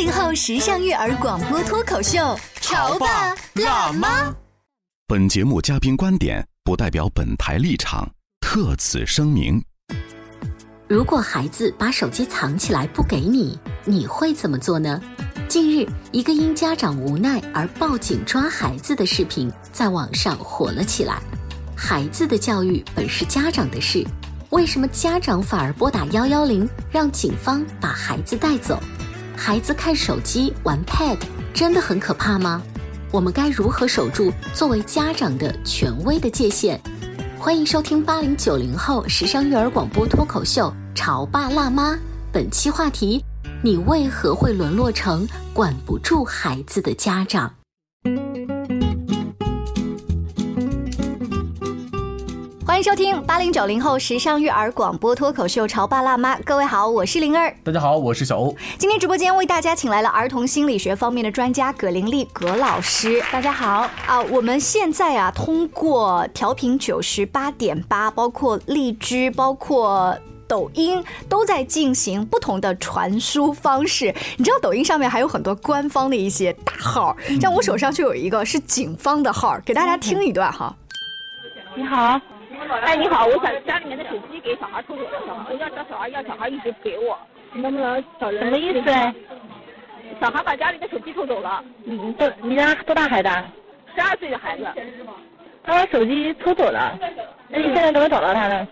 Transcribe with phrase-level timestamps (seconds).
[0.00, 4.34] 八零后时尚育儿广播脱口秀，潮爸辣妈。
[5.06, 9.62] 本节目嘉宾观点不代表本台立场，特此声明。
[10.88, 14.98] 如果孩子把手机藏起来不给你，你会怎么做呢？
[15.48, 21.20] 近日，一个因家长无奈而报警抓孩子的视频在网上火了起来。
[21.76, 24.02] 孩子的教育本是家长的事，
[24.48, 28.82] 为什么家长反而拨打幺幺零，让警方把孩子带走？
[29.42, 31.16] 孩子看手机玩 Pad
[31.54, 32.62] 真的很可怕吗？
[33.10, 36.78] 我们该如何守住作为家长的权威的界限？
[37.38, 41.94] 欢迎收听八零九零后时尚育儿广播脱口秀《潮爸辣妈》，
[42.30, 43.24] 本期话题。
[43.64, 47.50] 你为何会沦落成管不住孩子的家长？
[52.70, 57.52] 欢迎收听八零九零后时尚育儿广播脱口秀《潮爸辣妈》，各位好，我是灵儿。
[57.64, 58.54] 大家好，我是小欧。
[58.78, 63.20] 今天直播间为大家请来了儿童心理学方面的专家葛玲丽葛老师。
[63.32, 64.22] 大家好啊！
[64.30, 70.16] 我们现在啊，通过调频九十八点八，包括荔枝，包括。
[70.46, 80.74] 抖音都在进行不同的传输方式，你知道抖音上面还有很多官方的一些大号，像我手上就有一个是警方的号，给大家听一段哈。
[81.76, 82.20] 你好，
[82.78, 87.18] 哎，你好，我想家里面的手机给小孩偷走了，小孩要找小孩要，小孩一直不给我，
[87.52, 88.44] 能不能找人？
[88.44, 88.90] 什么意思？
[90.20, 91.62] 小孩把家里的手机偷走了。
[91.84, 93.28] 你多你家多大孩子？
[93.94, 94.64] 十二岁的孩子。
[95.62, 96.98] 他把手机偷走了，
[97.48, 98.66] 那你现在怎么找到他呢？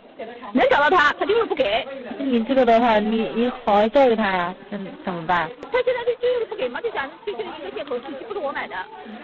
[0.53, 1.87] 能找到他，他就是不给。
[2.19, 5.49] 你这个的话，你你好好教育他呀，怎怎么办？
[5.71, 8.75] 他现在就就是不给嘛，就想就就是一个借口，手机不是我买的。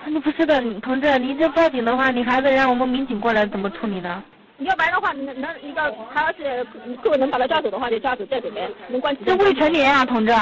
[0.06, 4.22] 那不是的，同志，你这报警的话，你孩子让我们民警过来怎么处理呢？
[4.58, 5.80] 要不然的话，能能一个
[6.12, 9.16] 他要是如果能把他抓走的话，就抓走再走呗，能关。
[9.26, 10.32] 这未成年啊，同志。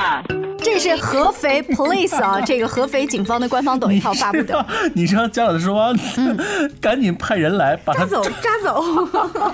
[0.64, 4.64] 这是合肥 police 啊， 这个合肥警方的官方抖音号发布的。
[4.94, 5.92] 你让家长说，
[6.80, 9.52] 赶紧派人来把他抓走，抓走。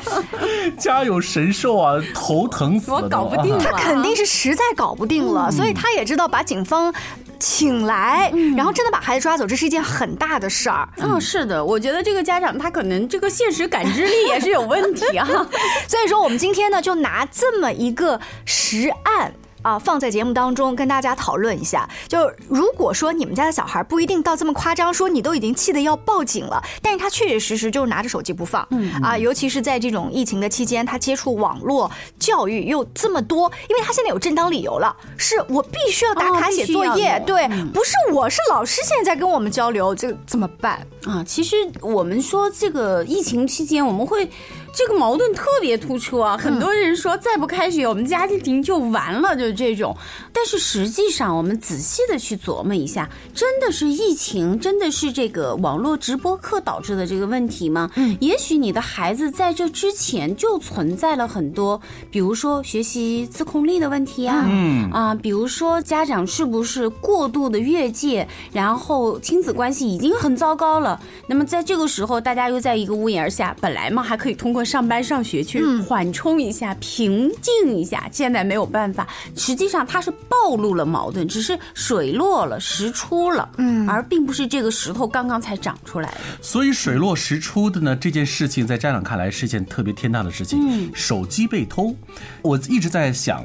[0.76, 2.98] 家有神兽啊，头疼死了。
[2.98, 6.92] 我搞不定，他肯定是实在搞不定了，所以他也知道把警方
[7.38, 10.88] 请来，然后真的把孩子抓走，这是一件很大的事儿。
[10.98, 15.26] 嗯，是的，我觉得这个家长他可能这个现实感知力也是有问题啊。
[15.88, 19.32] 所以说，我们今天呢，就拿这么一个实案。
[19.62, 21.88] 啊，放在节目当中跟大家讨论一下。
[22.06, 28.66] 就如果说你们家的小孩不一定到这么夸张，说你都已经气得要报警了，但是他确确实实就是拿着手机不放。
[28.70, 41.24] 嗯啊，尤其是在这种疫情的期间，他接触网络教育又这么多，因为他现在有正当理由了，是我必须要打卡写作业，对，不是我是老师现在跟我们交流，这怎么办啊？
[41.26, 44.30] 其实我们说这个疫情期间，我们会。
[44.72, 46.36] 这个矛盾特别突出啊！
[46.36, 49.96] 很多人说再不开学，我们家庭就完了，就是这种。
[50.32, 57.90] 但是实际上，我们仔细的去琢磨一下，真的是疫情，真的是这个网络直播课导致的这个问题吗？
[57.96, 61.80] 嗯，也许你的孩子在这之前就存在了很多，
[62.10, 71.00] 比如说学习自控力的问题啊，嗯啊，比如说家长是不是过度的越界，然后亲子关系已经很糟糕了。
[71.26, 74.57] 那么在这个时候，大家又在一个屋檐下，本来嘛还可以通过。
[74.64, 78.08] 上班上学去缓冲一下，平静一下。
[78.12, 79.06] 现在没有办法，
[79.36, 86.18] 实际上它是暴露了矛盾，只是水落了石出了，嗯，而并不是这个石头刚刚才长出来的。
[86.42, 90.58] 所以水落石出的呢，这件事情在家长看来是一件特别天大的事情。
[90.60, 91.94] 嗯，手机被偷，
[92.42, 93.44] 我一直在想，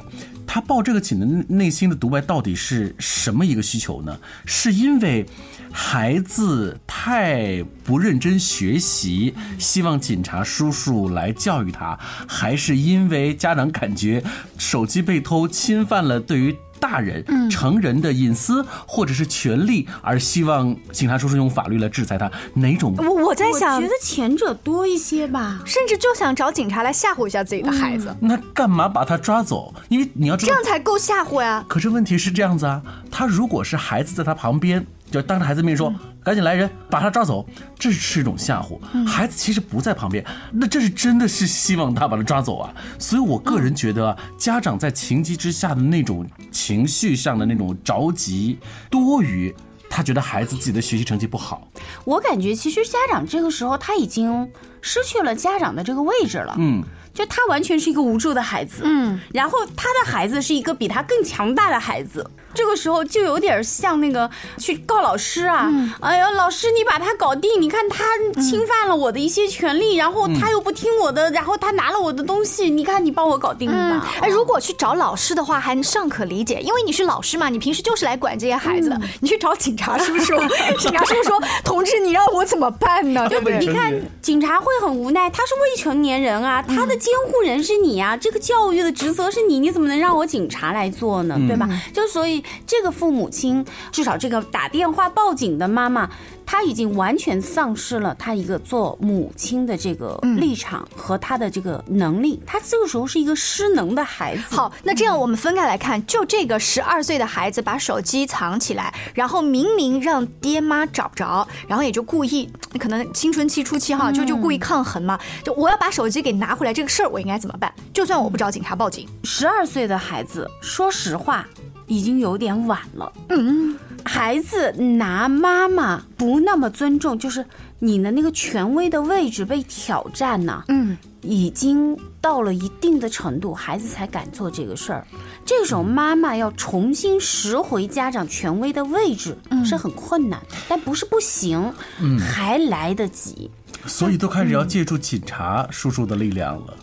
[0.53, 4.19] 他报这个警的内心的独白到底是什么一个需求呢？
[4.45, 5.25] 是因为？
[5.71, 11.97] 孩子太不认真学习，希望警察叔叔来教育他，
[12.27, 14.23] 还是因为家长感觉
[14.59, 16.55] 手机被偷侵犯了对于。
[16.83, 22.93] 大人、嗯成人的隐私或者是权利，而希望警察叔叔用法律来制裁他，哪种？
[22.97, 25.61] 我我在想觉，得前者多一些吧。
[25.65, 29.73] 甚至就想找警察来吓唬一下自己的孩子，那干嘛把他抓走？
[29.87, 31.63] 因为你要知这样才够吓唬呀。
[31.69, 35.93] 可是问题是这样子啊，他如果是孩子在他旁边，就当着孩子面说
[36.25, 38.79] ：“赶紧来人，把他抓走。”这是一种吓唬。
[39.05, 42.73] 孩子其实不在旁边，那这是真的是希望他把他抓走啊。
[42.97, 48.57] 所以我个人觉得啊，家长在情急之下的那种情绪上的那种着急，
[48.89, 49.53] 多于
[49.87, 51.67] 他觉得孩子自己的学习成绩不好。
[52.05, 54.49] 我感觉其实家长这个时候他已经
[54.81, 56.55] 失去了家长的这个位置了。
[56.57, 56.83] 嗯，
[57.13, 65.71] 就他完全是一个无助的孩子，嗯，然后他的孩子是一个比他更强大的孩子，这个时候就有点像那个去告老师啊，
[66.01, 68.05] 哎呀，老师你把他搞定，你看他
[68.41, 78.99] 侵犯了我的一些权利，然后他又不听我的，然后他拿了我的东西，你看你帮我搞定了吧。，哎，如果去找老师的话，还尚可理解，因为你是老师嘛，你平时就是来管这些孩子的。
[79.19, 80.35] 你去找警察叔叔，
[80.79, 83.59] 警察叔叔说：“同志，你让我怎么办呢？”对不对？
[83.59, 91.35] 你看，警察会很无奈，他是未成年人啊，他的监护人是你啊，这个教育的职责是你，你怎么能让我警察来做呢？
[91.47, 91.67] 对吧？
[91.93, 96.09] 就所以这个父母亲，至少这个打电话报警的妈妈，
[96.45, 104.55] 她已经完全丧失了她一个做母亲的这个立场和她的这个能力，她这个时候是一个失能的孩子。
[104.55, 112.49] 好，那这样我们分开来看，就这个十二岁的孩子把手机藏起来，然后明明让爹妈找不着，然后也就故意，
[112.79, 117.73] 可能青春期初期哈，就就故意抗衡嘛，就我要把手机给拿回来，这个事儿我应该怎么办？
[117.93, 121.47] 就算我不找警察报警，十二岁的孩子，说实话，
[121.93, 123.11] 已经有点晚了。
[123.29, 127.45] 嗯，孩子拿妈妈不那么尊重，就是
[127.79, 135.05] 你的那个权威的位置被挑战呢、嗯，已经到了一定的程度，孩子才敢做这个事儿。
[135.45, 141.71] 这个时候，妈妈要重新拾回家长权威的位置、是很困难的，但不是不行，
[142.19, 143.51] 还来得及。
[143.85, 146.73] 所以都开始要借助警察叔叔的力量了。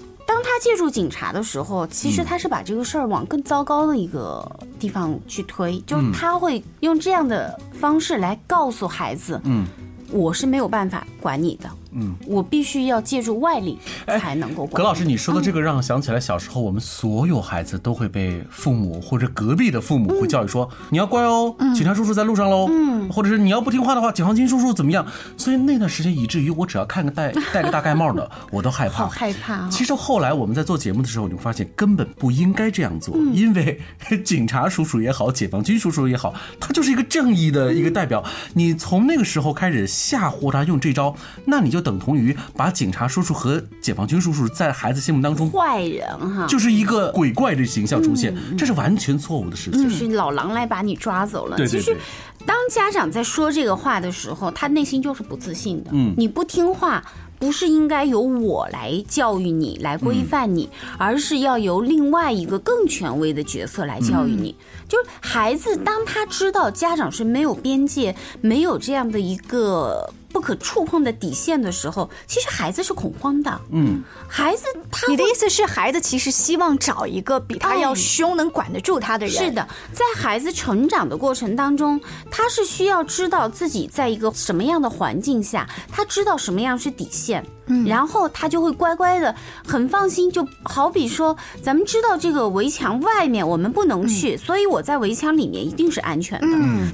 [0.40, 9.66] 当他借助警察的时候，其实他是把这个事儿往更糟糕的一个地方去推，就是他会用这样的方式来告诉孩子，嗯，
[10.10, 14.82] 我是没有办法管你的，嗯，我必须要借助外力才能够管。
[14.82, 25.06] 葛老师，你说的这个让我想起来，小时候我们所有孩子都会被父母或者隔壁的父母会教育说，你要乖哦，警察叔叔在路上喽，嗯，或者是你要不听话的话，解放军叔叔怎么样？
[25.36, 29.68] 所以那段时间，以至于我只要看个戴戴个大盖 帽的，我都害怕，好害怕啊。
[29.70, 33.80] 其实后来我们在做节目的时候，你会发现根本不应该这样做，因为
[34.24, 38.24] 警察叔叔也好，解放军叔叔也好，他就是一个正义的一个代表。
[38.54, 41.14] 你从那个时候开始吓唬他用这招，
[41.44, 49.82] 那你就等同于把警察叔叔和解放军叔叔在孩子心目当中坏人哈，就是一个鬼怪的形象出现，这是完全错误的事情。
[49.82, 51.56] 就是老狼来把你抓走了。
[51.56, 51.96] 对对其实，
[52.44, 55.90] 当家长在说这个话的时候，他内心就是不自信的。
[55.92, 57.02] 嗯你不听话。
[57.40, 60.68] 不是应该由我来教育你、来规范你，
[60.98, 64.54] 而是要由另外一个更权威的角色来教育你。
[64.86, 73.60] 就是孩子，当他知道家长是没有边界、没有这样的一个不可触碰的底线的时候，其实孩子是恐慌的。
[73.70, 79.34] 嗯，孩子他你的意思是，孩子其实希望找一个比他要哎凶、能管得住他的人？
[79.34, 82.00] 是，的，在孩子成长的过程当中，
[82.30, 87.44] 他是需要知道自己在一个什么样的环境下，他知道什么样是底线。
[87.86, 89.34] 然后他就会乖乖的，
[89.66, 90.30] 很放心。
[90.30, 96.46] 就好比说，咱们知道这个围墙外面我们不能去，所以我在围墙里面一定是安全的。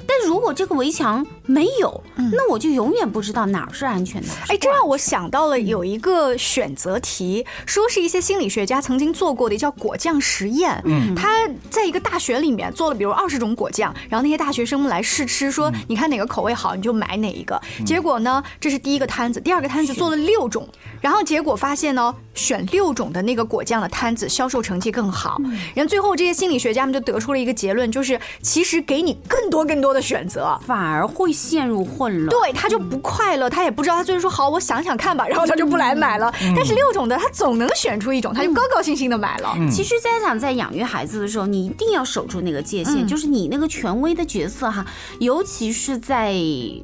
[0.06, 4.28] 但如果这个围墙没有，那我就永远不知道哪儿是安全的。
[4.49, 10.80] 哎，这让我想到了有一个选择题，说是一些心理学家曾经做过的，叫果酱实验。
[10.85, 17.61] 嗯，他在一个大学里面做了，比如二十种果酱，然后那些大学生们来试吃，说你看哪个口味好，你就买哪一个。
[17.85, 20.65] 结果呢，这是第一个摊子，第二个摊子做了六种，
[21.00, 25.40] 然后结果发现呢，选六种的那个果酱的摊子销售成绩更好。
[25.75, 32.28] 然后最后这些心理学家们就得出了一个结论，就是其实给你更多更多的选择，反而会陷入混乱。
[32.28, 36.32] 对他就不快乐，他也不知道，他就是说好，我想想看吧，然后他就不来买了。
[36.56, 39.54] 但是六种的他总能选出一种，他就高高兴兴的买了。
[39.70, 44.85] 其实家长在养育孩子的时候，你一定要守住那个界限，就是你那个权威的角色哈，
[45.20, 46.32] 尤其是在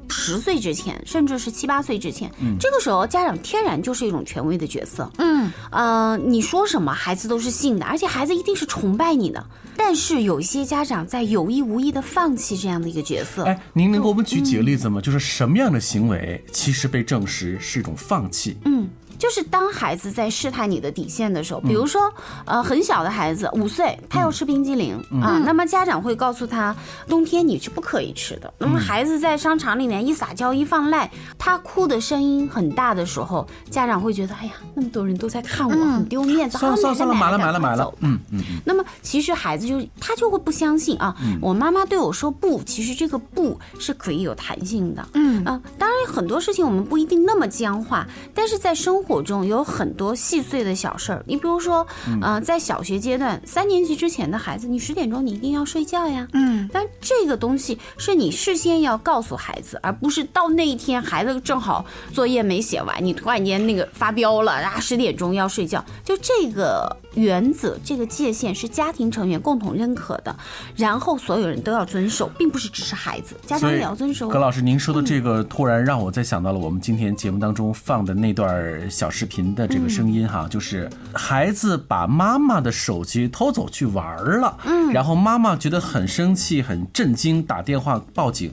[0.08, 5.10] 十岁之前，甚至是七八岁之前，这个时候家长天然就是一种权威的角色。
[5.18, 9.44] 嗯，呃，你说什么孩子都是信的，而且孩子一定是崇拜你的。
[9.76, 13.44] 但是有一些家长在有意无意的放弃这样的一个角色。
[13.44, 15.00] 哎，您能给我们举几个例子吗？
[15.00, 18.56] 就是什么样的行为其实被证实是一种放弃？
[18.64, 18.88] 嗯，
[19.22, 22.12] 就是当孩子在试探你的底线的时候，比如说，
[22.44, 26.74] 呃，很小的孩子五岁，他要吃冰激凌啊，那么家长会告诉他，
[27.06, 28.52] 冬天你是不可以吃的。
[28.58, 36.58] 那么孩子在商场里面一撒娇一放赖，他哭的声音很大的时候，家长会觉得，哎呀，那么多人都在看我，很丢面子。
[36.58, 38.60] 算了算了算了，买了买了买了，嗯嗯嗯。
[38.64, 45.06] 那么其实孩子就他就会不相信啊，我妈妈对我说不，其实这个不是可以有弹性的。
[45.14, 51.24] 嗯啊，当然很多事情我们不一定那么僵化，但是在生活中有很多细碎的小事儿。
[51.26, 51.86] 你比如说，
[52.20, 56.26] 呃，在小学阶段三年级之前的孩子，你十点钟你一定要睡觉呀。
[56.32, 70.34] 嗯，但这个东西是你事先要告诉孩子，而不是到那一天孩子正好作业没写完，你突然间那个发飙了，然后，十点钟要睡觉，就这个原则，这个界限是家庭成员共同认可的，
[70.76, 74.28] 然后所有人都要遵守，并不是只是孩子，家长也要遵守。
[74.28, 88.52] 葛老师，您说的这个突然让我再想到了我们今天节目当中放的那段小视频的这个声音哈，就是孩子把妈妈的手机偷走去玩了，嗯，然后妈妈觉得很生气、很震惊，打电话报警。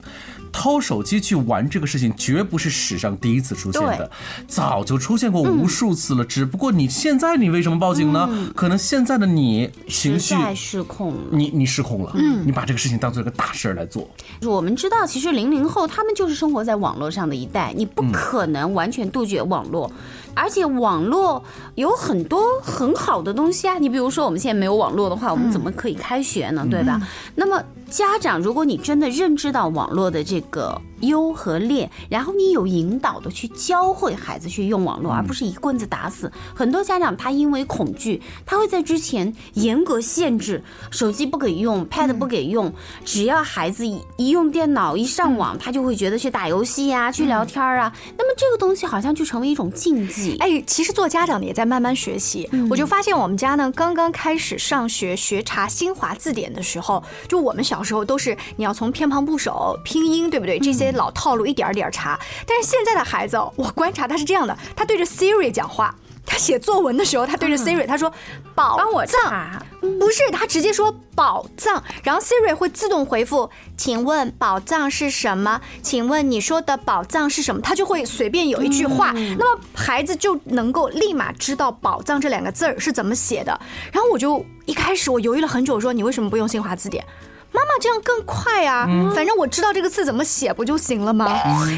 [0.52, 4.10] 偷手机去玩这个事情，绝不是史上第一次出现的，
[4.48, 6.24] 早就出现过无数次了。
[6.24, 8.28] 只不过你现在你为什么报警呢？
[8.56, 14.10] 可能现在的你情绪失控了，你你失控了，嗯，你把这个事情当做一个大事儿来做。
[14.42, 19.88] 我们知道，其实零零后他们就是生活在网络上的一代，你不可能完全杜绝网络。
[20.34, 21.42] 而且网络
[21.74, 26.66] 有很多很好的东西啊，你比如说我们现在没有网络的话，我们怎么可以开学呢？
[26.70, 27.00] 对吧？
[27.34, 30.80] 那么家长，如果你真的认知到网络的这个。
[31.00, 36.30] 优和劣，然后你有引导的去教会孩子去用网络，而不是一棍子打死。
[36.54, 42.70] 很多家长他因为恐惧，他会在之前严格限制手机不给用，pad 不给用。
[43.02, 43.86] 只要孩子
[44.18, 47.90] 一用电脑一上网，他就会觉得去打游戏呀，去聊天啊。
[48.18, 50.19] 那么这个东西好像就成为一种禁忌。
[50.38, 52.48] 哎，其实做家长的也在慢慢学习。
[52.70, 60.58] 我就发现我们家呢，刚刚开始上学学查新华字典的时候，就我们小时候都是你要从偏旁部首、拼音，对不对？
[60.58, 60.90] 这些。
[61.00, 68.12] 老套路一点点查，但是现在的孩子，我观察他是这样的：他对着 Siri 讲话，他写作文的时候，他对着 Siri 他说
[68.54, 69.60] “宝藏”，
[69.98, 75.60] 不是他直接说“宝藏”，然后 Siri 会自动回复：“请问宝藏是什么？
[75.82, 83.58] 请问你说的宝藏是什么？”他就会随便有一句话，那么孩子就能够立马知道“宝藏”这两个字儿是怎么写的。
[83.92, 87.04] 然后我就一开始我犹豫了很久，说你为什么不用新华字典？
[87.52, 88.86] 妈妈这样更快啊！
[89.14, 91.26] 反正我知道这个字怎么写不就行了吗？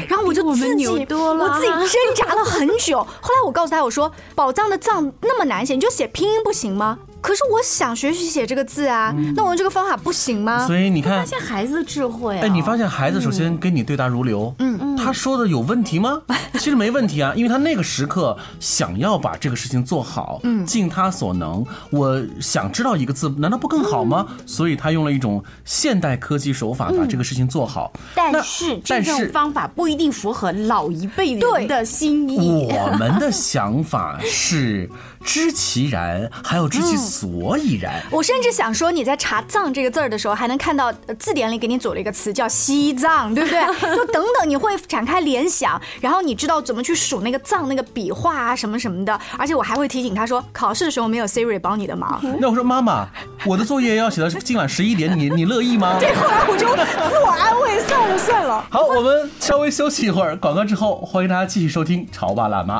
[0.07, 2.99] 然后我就自己我自己挣扎了很久。
[2.99, 6.99] 后来我告诉他，我说“宝藏”的“藏”那么难写，你就写拼音不行吗？
[7.21, 10.67] 可是我想学习写这个字啊，那我用这个方法不行吗？
[10.67, 12.37] 所以你看，发现孩子的智慧。
[12.39, 16.21] 哎，你发现孩子首先跟你对答如流，嗯嗯，他说的有问题吗？
[16.53, 21.65] 其实没问题啊，因为他那个时刻想要把这个事情做好，嗯，尽他所能。
[21.89, 24.27] 我想知道一个字，难道不更好吗？
[24.45, 27.91] 所以他用了一种现代科技手法把这个事情做好。
[28.15, 32.69] 但是但是方法不一定符合老一辈人的心意。
[32.71, 34.89] 我们的想法是。
[35.23, 38.03] 知其然，还要知其所以然。
[38.11, 43.61] 我甚至想说，你在查“藏”这个字儿的时候，还能看到字典里给你组了一个词叫“西藏”，对不对？
[43.95, 49.19] 就等等，你会展开联想，然后你知道怎么去数那个藏那个笔画啊，什么什么的。
[49.37, 52.21] 而且我还会提醒他说，考试的时候没有 Siri 帮你的忙。
[52.39, 53.07] 那我说妈妈，
[53.45, 55.97] 我的作业要写到今晚十一点，你你乐意吗？
[55.99, 58.65] 对，后来我就自我安慰，算了算了。
[58.69, 62.79] 好，我们稍微休息一会儿，广告之后，欢迎大家继续收听《潮爸辣妈》。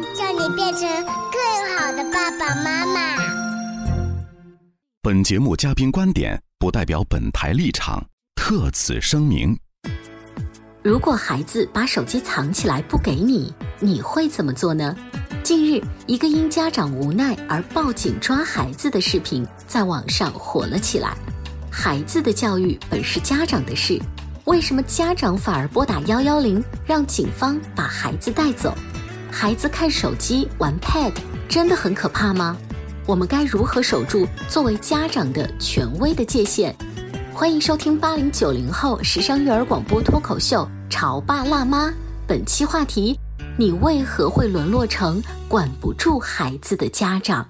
[0.41, 3.15] 你变成更好的爸爸妈妈。
[5.03, 9.55] 本节目嘉宾观点不代表本台立场，特此声明。
[10.81, 14.97] 如果孩子把手机藏起来不给你，你会怎么做呢？
[15.43, 21.15] 近日，一个因家长无奈而报警抓孩子的视频在网上火了起来。
[21.71, 24.01] 孩子的教育本是家长的事，
[24.45, 28.75] 为什么家长反而拨打幺幺零，让警方把孩子带走？
[29.31, 31.13] 孩子看手机玩 Pad
[31.47, 32.57] 真的很可怕吗？
[33.07, 36.75] 我们该如何守住作为家长的权威的界限？
[37.33, 41.87] 欢迎收听八零九零后时尚育儿广播脱口秀《潮爸辣妈》，
[42.27, 43.17] 本期话题。
[43.57, 47.47] 你为何会沦落成管不住孩子的家长？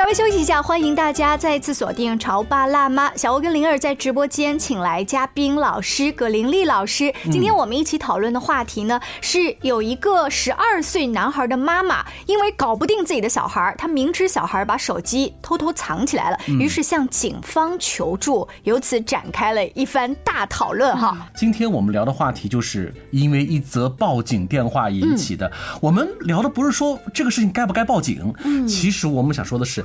[0.00, 3.10] 稍微休息一下，欢迎大家再次锁定《潮爸辣妈》。
[3.18, 7.12] 小欧跟灵儿在直播间请来嘉宾老师葛玲丽老师。
[7.24, 20.96] 今天我们一起讨论的话题呢，是有一个十二岁男孩的妈妈，因为搞不定自己的小孩，他明知小孩把手机偷偷藏起来了，于是向警方求助，由此展开了一番大讨论。
[20.96, 25.52] 哈，今天我们聊的话题就是因为一则报警电话引起的。
[25.78, 28.32] 我们聊的不是说这个事情该不该报警，
[28.66, 29.84] 其实我们想说的是。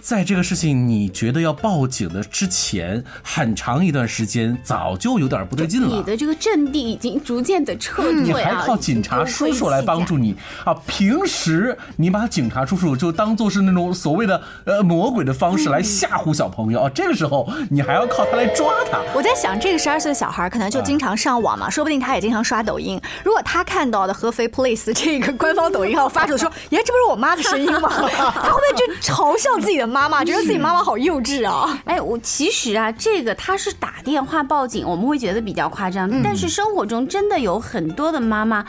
[0.00, 5.88] 在这个事情你觉得要报警的之前，很长一段时间早就有点不对劲了。
[5.88, 8.22] 你的这个阵地已经逐渐的撤退啊！
[8.22, 10.74] 你还靠警察叔叔来帮助你啊？
[10.86, 19.00] 平时你把警察叔叔就当做是那种所谓的呃魔鬼的方式来吓唬小朋友啊，这个时候你还要靠他来抓他。
[19.14, 22.98] 我在想，这个十二岁的小孩可能就经常上网嘛，说不定他也经常刷抖音。
[23.22, 27.90] 如果他看到的合肥 Police 这个官方抖音号发出说，耶，这不是我妈的声音吗？
[27.90, 29.89] 他会不会就嘲笑自己的？
[29.90, 31.82] 妈妈觉得自己妈妈好幼稚啊！
[31.84, 38.64] 哎，我其实啊，这个他是打电话报警，我们会觉得比较夸张，但是生活中真的有很多的妈妈。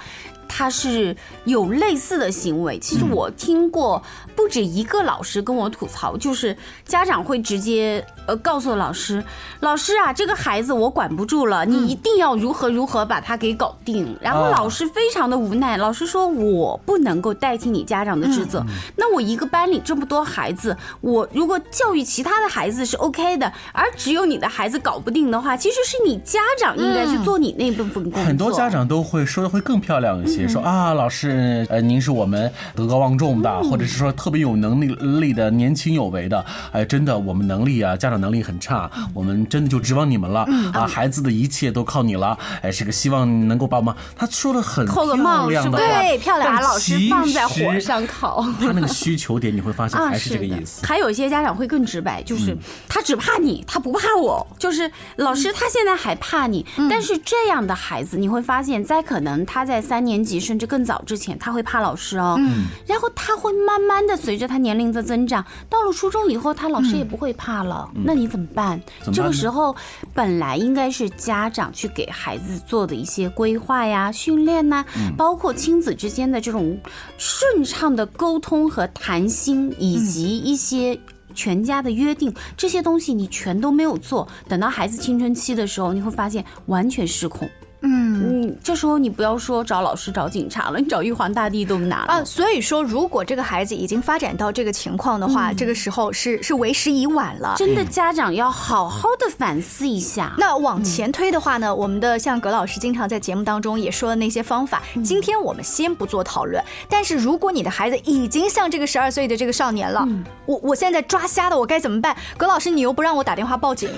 [0.53, 1.15] 他是
[1.45, 4.03] 有类似的行为，其实我听过
[4.35, 6.55] 不止一个老师跟我吐槽，就是
[6.85, 9.23] 家长会直接呃告诉老师，
[9.61, 14.13] 老师啊，这个孩子我管不住了，你一定要如何如何把他给搞定。
[14.19, 18.61] 然后老师非常的无奈，老师说我不能够代替你家长的职责。
[18.97, 28.23] 那我一个班里这么多孩子，我如果教育其他的孩子是 OK 的，而只有你的孩子搞不定的话，其实是你家长应该去做你那部分工作。
[28.23, 30.40] 很多家长都会说的会更漂亮一些。
[30.47, 34.87] 说啊，老师，呃，您是我们德高望重的，或者是说特别有能力
[35.19, 43.95] 力的年轻有为的，哎，真的，我们能力啊，家长能力很差，我们真的就指望你们了啊，孩子的一切都靠你了，哎，这个希望能够帮忙。
[44.15, 48.45] 他说的很漂亮的，对，漂亮，把老师放在火上烤。
[48.59, 50.85] 他那个需求点，你会发现还是这个意思。
[50.85, 60.30] 还有一些家长会更直白，就是他只怕你，他不怕我，就是老师他现在还怕你，但是这样的孩子，你会发现在可能他在三年级。
[60.39, 67.89] 甚至更早之前，他会怕老师哦，嗯，然后他会慢慢的随着他年龄的增长，到了初中以后，他老师也不会怕了。
[67.93, 68.81] 那你怎么办？
[69.13, 69.75] 这个时候
[70.13, 74.85] 本来应该是家长去给孩子做的一些规划呀、训练呐，
[75.17, 76.79] 包括亲子之间的这种
[77.17, 80.97] 顺畅的沟通和谈心，以及一些
[81.33, 84.27] 全家的约定，这些东西你全都没有做。
[84.47, 87.49] 等到孩子青春期的时候，你会发现完全失控。
[87.81, 92.23] 嗯你，这时候你不要说找老师、找警察了，你找玉皇大帝都难啊。
[92.23, 97.55] 所以说，如果这个孩子已经发展到这个情况的话，这个时候是是为时已晚了。
[97.57, 100.33] 真的，家长要好好的反思一下。
[100.37, 106.63] 那往前推的话呢，我们的像葛老师经常在节目当中也说的那些方法，今天我们先不做讨论。
[106.87, 110.07] 但是如果你的孩子已经像这个十二岁的这个少年了，
[110.45, 112.15] 我我现在抓瞎的，我该怎么办？
[112.37, 113.89] 葛老师，你又不让我打电话报警，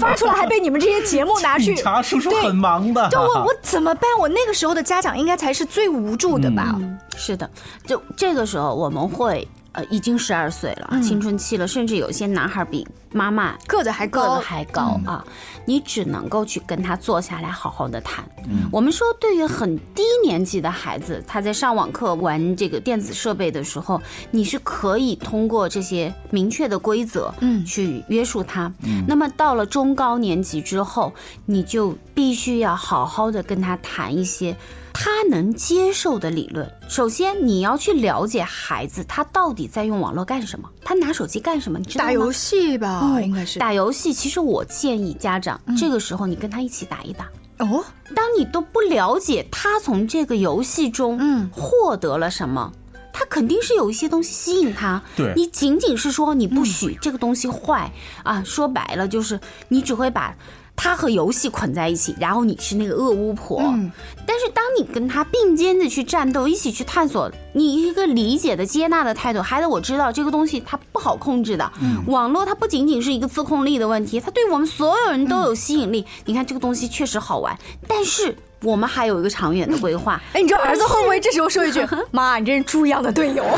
[0.00, 1.66] 发出来还被你们这些节目拿去。
[1.76, 3.08] 警察叔叔很忙的。
[3.26, 4.10] 我我怎么办？
[4.18, 6.74] 我那个时候的家长应该才是最无助的吧？
[7.16, 7.48] 是的，
[7.86, 9.46] 就这个时候我们会。
[9.72, 15.24] 呃，已经十二岁了，青春期了，甚至有些男孩比妈妈个子还高，个子还高啊！
[15.64, 18.24] 你只能够去跟他坐下来，好好的谈。
[18.72, 24.00] 我们说，对于很低年级的孩子，他在上网课玩这个电子设备的时候，
[24.32, 28.72] 你是可以通过这些明确的规则，嗯，去约束他。
[29.06, 31.12] 那么到了中高年级之后，
[31.46, 34.56] 你就必须要好好的跟他谈一些。
[34.92, 41.78] 他能接受的理论，首先你要去了解孩子他到底在用网络干什么，他拿手机干什么？
[41.78, 42.08] 你知道吗？
[42.08, 44.12] 打游戏吧，应该是打游戏。
[44.12, 47.28] 其实我建议家长这个时候你跟他一起打一打。
[47.58, 52.72] 哦，当你都不了解他从这个游戏中嗯获得了什么，
[53.12, 55.02] 他肯定是有一些东西吸引他。
[55.16, 57.90] 对，你仅仅是说你不许这个东西坏
[58.22, 60.34] 啊，说白了就是你只会把。
[60.82, 63.60] 他和游戏捆在一起，然后你是那个恶巫婆。
[63.60, 63.92] 嗯
[64.26, 71.70] 但是当你跟他并肩的去战斗，一起去探索，你一个理解的、接纳的态度，孩子，我知道这个东西它不好控制的。
[71.82, 76.06] 嗯网络它不仅仅是一个自控力的问题，它对我们所有人都有吸引力。
[76.24, 80.20] 你看这个东西确实好玩，但是我们还有一个长远的规划。
[80.34, 83.42] 哎，你知道儿子会不会这时候说一句： “妈，你真是猪一样的队友？”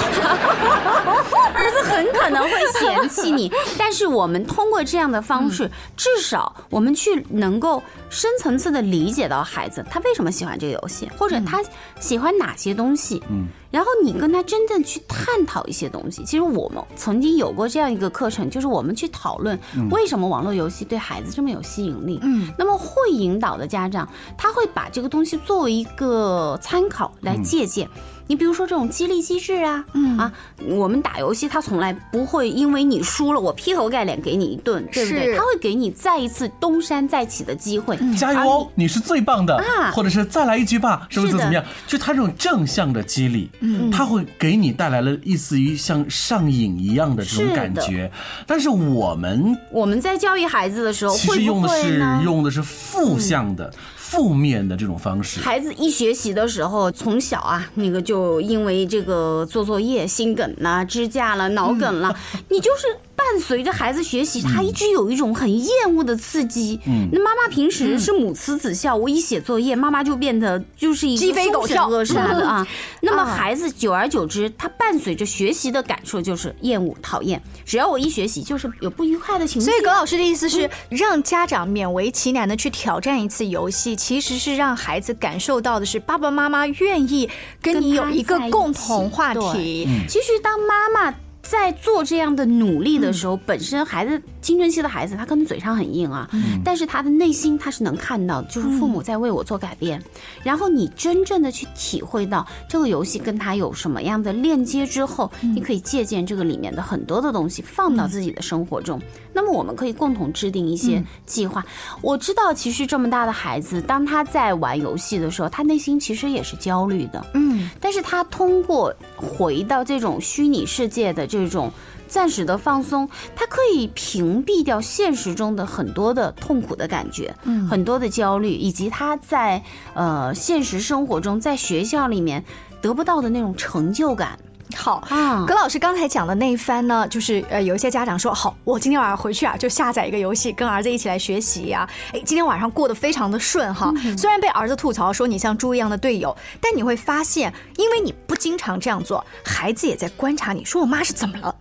[1.54, 11.62] 儿子很可能会嫌弃你，但是我们通过这样的方式，至少我们去能够深层次的理解到孩子他为什么喜欢这个游戏，或者他
[11.98, 13.22] 喜欢哪些东西。
[13.30, 16.22] 嗯，然后你跟他真正去探讨一些东西。
[16.22, 22.20] 其实我们曾经有过这样一个课程，就是我们去讨论嗯为什么网络游戏对孩子这么有吸引力。
[22.22, 27.88] 嗯，那么会引导的家长，他会把这个东西作为一个参考来借鉴。
[28.26, 30.32] 你比如说这种激励机制啊，嗯啊，
[30.68, 35.36] 我们打游戏，他从来不会因为你输了，我劈头盖脸给你一顿，对不对？
[35.36, 37.98] 他会给你再一次东山再起的机会。
[38.16, 41.64] 加油哦，你是最棒的啊，或者是再来一局吧，是不是怎么样？
[41.86, 48.10] 就他这种正向的激励，嗯他会给你带来了类似于像上瘾一样的这种感觉。
[48.46, 53.72] 但是我们我们在教育孩子的时候，其实会用的是用的是负向的、
[54.12, 55.40] 负面的这种方式。
[55.40, 62.14] 孩子一学习的时候，从小啊，那个就因为这个做作业心梗啦、支架了、脑梗了，
[62.50, 62.86] 你就是
[63.22, 66.80] 伴随着孩子学习，他一直有一种很厌恶的刺激。
[66.86, 72.66] 嗯那妈妈平时是母慈子孝，我一写作业，妈妈就变得就是一个鸡飞狗跳凶神恶煞的啊。
[73.00, 77.40] 那么啊孩子久而久之，他伴随着学习的感受就是厌恶、讨厌。
[77.64, 79.70] 只要我一学习，就是有不愉快的情绪。
[79.70, 87.30] 所以葛老师的意思是，让家长勉为其难的去挑战一次游戏，其实是让孩子感受到的是爸爸妈妈愿意
[87.60, 89.86] 跟你有一个共同话题。
[90.08, 96.28] 其实当妈妈在做这样的努力的时候，本身孩子青春期的孩子，他可能嘴上很硬啊，
[96.64, 100.02] 但是他的内心他是能看到的，就是父母在为我做改变。
[100.42, 109.00] 然后你真正的去体会到这个游戏跟他有什么样的链接之后，你可以借鉴这个里面的很多的东西放到自己的生活中。
[109.32, 111.64] 那么我们可以共同制定一些计划。
[112.02, 117.24] 我知道，其实这么大的孩子，当他在玩游戏的时候，他内心其实也是焦虑的。
[117.32, 121.72] 嗯，但是他通过回到这种虚拟世界的这种
[122.12, 129.62] 暂时的放松，它可以屏蔽掉现实中的很多的痛苦的感觉，嗯很多的焦虑，以及他在
[129.94, 132.44] 呃现实生活中，在学校里面
[132.82, 134.38] 得不到的那种成就感。
[134.76, 143.92] 好啊葛老师刚才讲的那一番呢，就是呃，有一些家长说，好，我今天晚上回去啊，就下载一个游戏，跟儿子一起来学习呀、哎，今天晚上过得非常的顺哈。
[144.16, 151.54] 虽然被儿子吐槽说你像猪一样的队友，但你会发现，因为你不经常这样做，孩子也在观察你，说我妈是怎么了。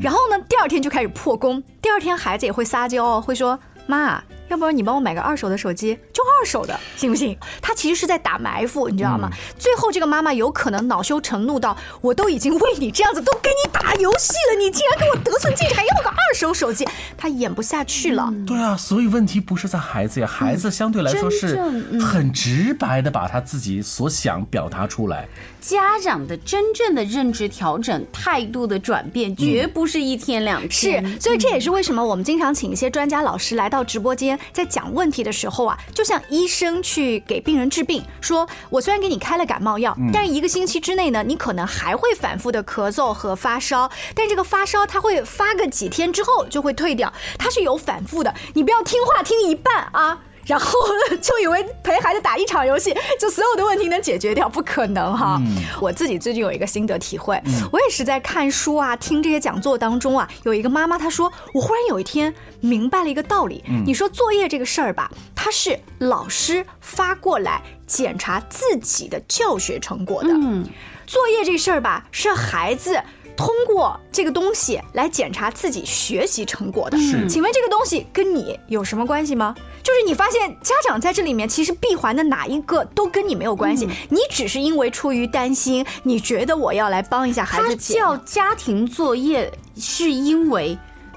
[0.00, 4.22] 然后呢，第二天就开始破功，第二天孩子也会撒娇哦，会说妈。
[4.48, 7.36] 要不然你帮我买个二手的手机，就二手的，行不行？
[7.62, 9.30] 他其实是在打埋伏，你知道吗？
[9.58, 18.32] 最后这个妈妈有可能恼羞成怒到，我都已经为你这样子都跟你打游戏了，你竟然给我得寸进尺，还要个二手手机，他演不下去了。
[18.46, 21.56] 对啊，所以问题不是在孩子呀，孩子相对来说是
[22.00, 25.26] 很直白的把他自己所想表达出来。
[25.60, 31.02] 家长的真正的认知调整、态度的转变，绝不是一天两天。
[31.12, 50.20] 是，所以这也是为什么我们经常请一些专家老师来到直播间，在讲问题的时候啊，就像医生去给病人治病，说我虽然给你开了感冒药，嗯但是一个星期之内呢，你可能还会反复的咳嗽和发烧，但这个发烧它会发个几天之后就会退掉，它是有反复的，你不要听话听一半啊。
[50.46, 50.78] 然后
[51.20, 55.40] 就以为陪孩子打一场游戏， 就所有的问题能解决掉，不可能哈。
[55.80, 57.40] 我自己最近有一个心得体会，
[57.72, 63.62] 我也是在看书啊、听这些讲座当中啊，有一个妈妈她说，我忽然有一天明白了一个道理。
[63.68, 70.30] 嗯你说作业这个事儿吧，它是老师发过来检查自己的教学成果的。
[70.30, 70.66] 嗯，
[71.06, 72.98] 作业这事儿吧，是孩子。
[73.36, 76.96] 通过这个东西来检查自己学习成果的，
[77.28, 79.52] 请问这个东西跟你有什么关系吗？
[79.84, 90.76] 就是你发现家长在这里面其实闭环的哪一个都跟你没有关系，你只是因为出于担心，你觉得我要来帮一下孩子他叫家庭作业，是因为。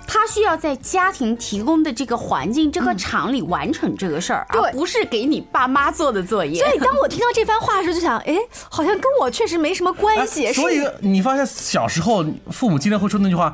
[0.10, 6.63] 他需要在家庭提供的这个环境、这个场里完成这个事儿，而不是给你爸妈做的作业。
[6.63, 8.38] 所以当我听到这番话的时候，就想，哎，
[8.69, 10.45] 好像跟我确实没什么关系。
[10.45, 13.53] 哎所以你发现小时候父母经常会说那句话：“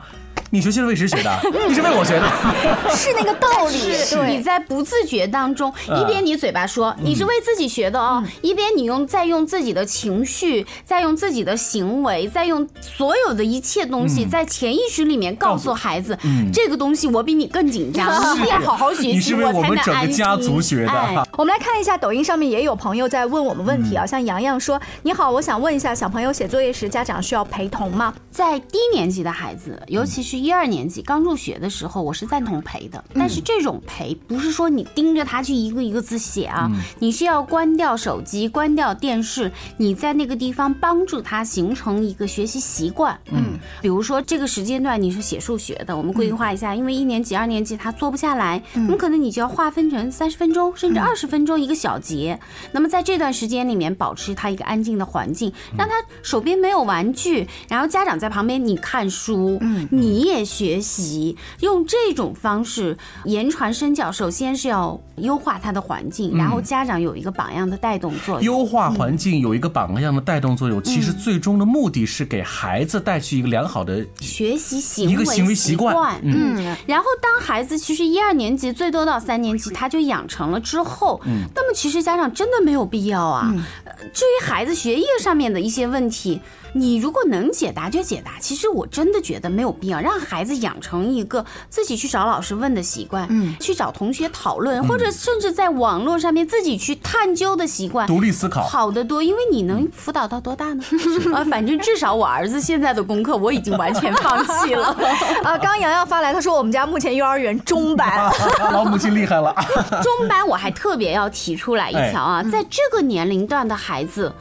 [0.49, 1.31] 你学习是为谁学的？
[1.67, 2.27] 你是为我学的？
[2.95, 3.93] 是那个道理。
[3.93, 20.15] 是你在不自觉当中，嗯一边你嘴巴说你是为自己学的哦，一边你用再用自己的情绪，再用自己的行为，再用所有的一切东西，嗯在潜意识里面告诉孩子嗯，这个东西我比你更紧张， 你一定要好好学习，你是我才我们整个能安心。
[20.17, 21.27] 家族学的。
[21.35, 28.13] 我们来看一下，抖音上面也有朋友在问我们问题嗯啊，像洋洋说：“你好，我想问一下，小朋友写作业时，家长需要陪同吗？
[28.31, 33.03] 在低年级的孩子，尤其是一二年级刚入学的时候，我是赞同陪的。
[33.13, 43.19] 但是这种陪不是说你盯着他去一个一个字写啊，你是要关掉手机、关掉电视，你在那个地方帮助他形成一个学习习惯。
[43.31, 52.39] 嗯，比如说这个时间段你是写数学的，我们规划一下，因为一年级、二年级他做不下来，那么可能你就要划分成三十分钟甚至二十分钟一个小节。
[52.71, 64.11] 那么在这段时间里面，保持他一个安静的环境，让他手边没有玩具，然后家长在旁边你看书，嗯，你也学习，用这种方式言传身教。
[64.11, 68.43] 首先是要优化他的环境，然后家长有一个榜样的带动作用。
[68.43, 83.53] 优化环境有一个榜样的带动作用，其实最终的目的是给孩子带去一个良好的学习行一个行为习习惯嗯嗯，然后当孩子其实一二年级最多到三年级他就养成了之后，嗯那么其实家长真的没有必要啊。
[83.85, 86.39] 呃至于孩子学业上面的一些问题，
[86.73, 99.21] 你如果能解答就解答，其实我真的觉得没有必要让孩子养成一个自己去找老师问的习惯，嗯，去找同学讨论，或者甚至在网络上面自己去探究的习惯，独立思考好得多。
[99.21, 100.83] 因为你能辅导到多大呢？
[101.33, 104.87] 啊，反正至少我儿子现在的功课我已经完全放弃了。
[105.43, 108.31] 啊，刚刚洋洋发来，他说我们家目前幼儿园中班，
[108.71, 109.53] 老母亲厉害了。
[110.01, 114.33] 中班我还特别要提出来一条啊，在这个年龄段的孩子。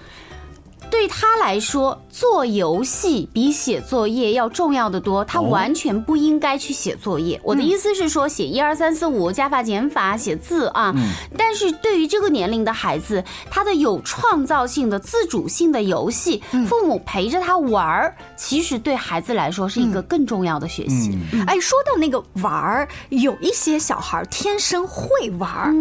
[0.93, 5.25] 对他来说，做游戏比写作业要重要的多。
[5.25, 7.41] 他完全不应该去写作业。
[7.43, 10.95] 我的意思是说，写一二三四五加法减法、写字啊。
[11.37, 21.19] 但是对于这个年龄的孩子，他的有创造性的、自主性的游戏，父母陪着他玩儿，其实对孩子来说是一个更重要的学习。
[21.47, 25.73] 哎，说到那个玩儿，有一些小孩天生会玩儿，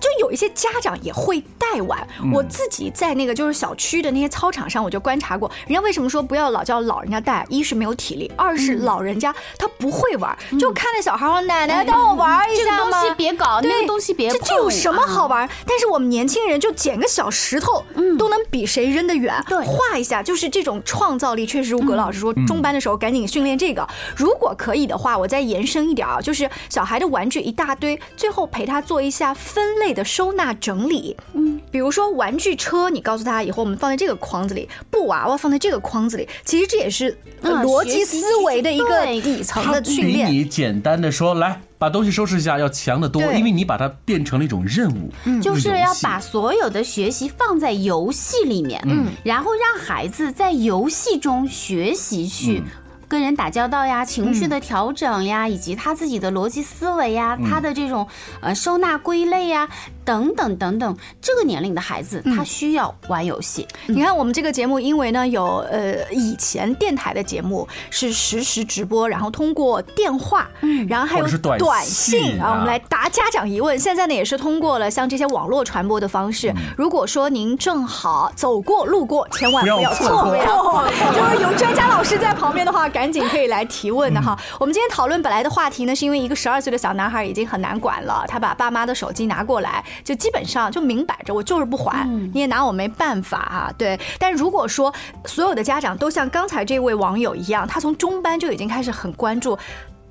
[0.00, 2.06] 就有一些家长也会带玩。
[2.22, 7.46] 嗯我自己在那个就是小区的那些操场上，我就观察过，人家为什么说不要老叫老人家带？
[7.48, 15.48] 一是没有体力，二是老人家他不会玩儿，就看着小孩儿奶奶带我玩一下这个东西别搞，那对个东西别这这有什么啊好玩儿？
[15.66, 17.84] 但是我们年轻人就捡个小石头，
[18.18, 19.34] 都能比谁扔得远。
[19.48, 23.86] 对，画一下，就是这种创造力，确实如葛老师说，嗯中班的时候赶紧训练这个。
[24.16, 31.16] 如果可以的话，我再延伸一点啊，就是小孩的玩具一大堆，最后陪他做一下分类的收纳整理。
[31.32, 40.30] 嗯，比如说玩具车，你告诉他以后我们放在这个筐子里，布娃娃放在这个框子里，其实这也是逻辑思维的一个对底层的训比练。
[40.30, 49.06] 你简单的说，来把东西收拾一下要强得多，因为你把它变成了一种任务，就是要把所有的学习放在游戏里面，嗯。
[49.22, 52.58] 然后让孩子在游戏中学习去。
[52.58, 52.64] 嗯。
[53.10, 57.50] 跟人打交道呀，情绪的调整呀，以及他自己的逻辑思维呀，嗯。
[57.50, 58.06] 他的这种
[58.40, 59.68] 呃收纳归类呀，
[60.10, 60.96] 等等等等。
[61.22, 63.64] 这个年龄的孩子，他需要玩游戏。
[63.86, 73.78] 你看我们这个节目，因为呢有呃以前电台的节目是实时直播，然后通过电话，嗯然后还有短短信信啊，我们来答家长疑问。
[73.78, 76.52] 现在呢也是通过了像这些网络传播的方式。
[76.76, 84.36] 如果说您正好走过路过，千万不要错过，就是有专家老师在旁边的话，赶紧可以来提问的哈。
[84.58, 94.92] 我们今天讨论本来的话题呢，是因为一个十二岁的小男孩已经很难管了，他把爸妈的手机拿过来，就基本上就明摆着我就是不还，你也拿我没办法啊、对，但如果说
[95.24, 99.58] 所有的家长都像刚才这位网友一样，他从中班就已经开始很关注。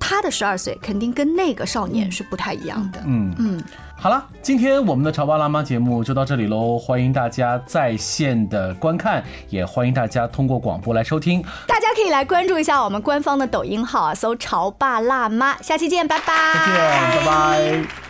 [0.02, 3.00] 他的十二岁肯定跟那个少年是不太一样的。
[3.06, 3.62] 嗯嗯，
[3.94, 11.42] 好了，今天我们的潮爸辣妈节目就到这里喽，欢迎大家在线的观看，也欢迎大家通过广播来收听。
[11.66, 15.56] 大家可以来关注一下我们官方的抖音号啊，搜“潮爸辣妈”。
[15.62, 16.34] 下期见，拜拜。
[16.54, 18.09] 再见，拜拜。